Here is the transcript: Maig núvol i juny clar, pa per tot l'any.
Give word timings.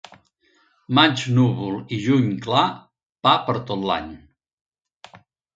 Maig 0.99 1.25
núvol 1.35 1.75
i 1.97 2.01
juny 2.07 2.33
clar, 2.47 2.65
pa 3.27 3.37
per 3.51 3.59
tot 3.69 3.87
l'any. 3.91 4.11